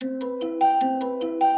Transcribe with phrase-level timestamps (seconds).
[0.00, 0.25] thank you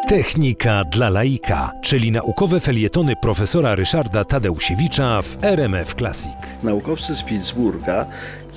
[0.09, 6.37] Technika dla laika, czyli naukowe felietony profesora Ryszarda Tadeusiewicza w RMF Classic.
[6.63, 8.07] Naukowcy z Pittsburgha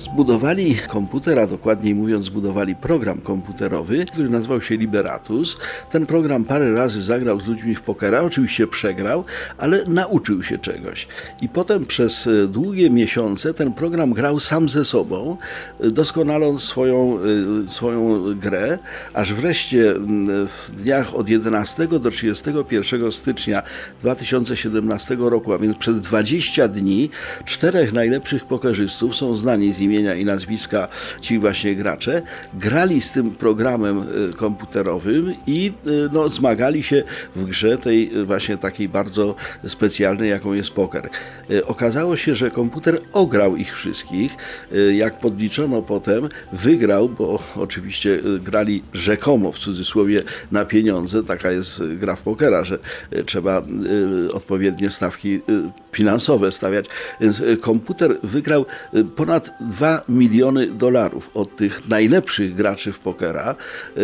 [0.02, 5.58] zbudowali komputer, a dokładniej mówiąc zbudowali program komputerowy, który nazywał się Liberatus.
[5.90, 9.24] Ten program parę razy zagrał z ludźmi w pokera, oczywiście przegrał,
[9.58, 11.08] ale nauczył się czegoś.
[11.42, 15.36] I potem przez e, długie miesiące ten program grał sam ze sobą,
[15.80, 17.18] e, doskonaląc swoją,
[17.64, 18.78] e, swoją grę,
[19.14, 19.94] aż wreszcie
[20.46, 21.41] w dniach od 11
[21.98, 23.62] do 31 stycznia
[24.00, 27.10] 2017 roku, a więc przez 20 dni,
[27.44, 30.88] czterech najlepszych pokerzystów są znani z imienia i nazwiska
[31.20, 32.22] ci właśnie gracze,
[32.54, 37.02] grali z tym programem e, komputerowym i e, no, zmagali się
[37.36, 39.34] w grze tej e, właśnie takiej bardzo
[39.66, 41.08] specjalnej, jaką jest poker.
[41.66, 44.36] Okazało się, że komputer ograł ich wszystkich.
[44.94, 50.22] Jak podliczono potem, wygrał, bo oczywiście grali rzekomo w cudzysłowie
[50.52, 51.22] na pieniądze.
[51.32, 52.78] Taka jest gra w pokera, że
[53.10, 55.40] e, trzeba e, odpowiednie stawki e,
[55.92, 56.86] finansowe stawiać.
[57.20, 58.66] Więc komputer wygrał
[59.16, 63.54] ponad 2 miliony dolarów od tych najlepszych graczy w pokera.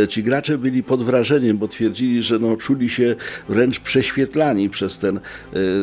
[0.09, 3.17] Ci gracze byli pod wrażeniem, bo twierdzili, że no, czuli się
[3.49, 5.21] wręcz prześwietlani przez ten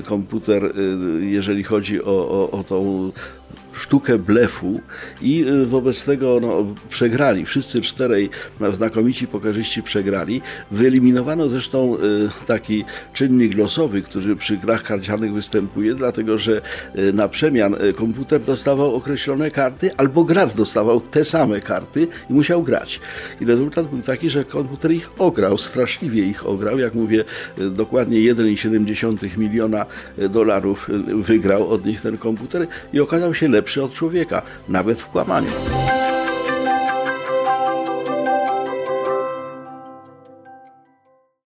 [0.05, 0.73] komputer,
[1.19, 3.11] jeżeli chodzi o, o, o tą
[3.85, 4.81] sztukę blefu
[5.21, 7.45] i y, wobec tego no, przegrali.
[7.45, 8.29] Wszyscy czterej
[8.73, 10.41] znakomici pokerzyści przegrali.
[10.71, 11.99] Wyeliminowano zresztą y,
[12.45, 16.61] taki czynnik losowy, który przy grach karcianych występuje, dlatego że
[16.95, 22.63] y, na przemian komputer dostawał określone karty, albo gracz dostawał te same karty i musiał
[22.63, 22.99] grać.
[23.41, 26.79] I rezultat był taki, że komputer ich ograł, straszliwie ich ograł.
[26.79, 27.23] Jak mówię,
[27.57, 29.85] dokładnie 1,7 miliona
[30.17, 35.74] dolarów wygrał od nich ten komputer i okazał się lepszy od człowieka, nawet w kłamaniu.